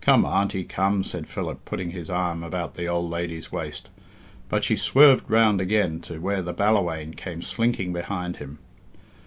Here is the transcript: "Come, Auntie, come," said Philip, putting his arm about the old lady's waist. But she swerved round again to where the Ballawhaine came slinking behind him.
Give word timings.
"Come, 0.00 0.24
Auntie, 0.24 0.64
come," 0.64 1.04
said 1.04 1.26
Philip, 1.28 1.66
putting 1.66 1.90
his 1.90 2.08
arm 2.08 2.42
about 2.42 2.76
the 2.76 2.86
old 2.88 3.10
lady's 3.10 3.52
waist. 3.52 3.90
But 4.48 4.64
she 4.64 4.74
swerved 4.74 5.30
round 5.30 5.60
again 5.60 6.00
to 6.08 6.18
where 6.18 6.40
the 6.40 6.54
Ballawhaine 6.54 7.12
came 7.12 7.42
slinking 7.42 7.92
behind 7.92 8.36
him. 8.38 8.58